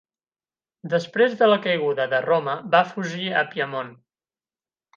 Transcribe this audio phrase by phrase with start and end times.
[0.93, 3.93] Després de la caiguda de Roma va fugir a Piemont.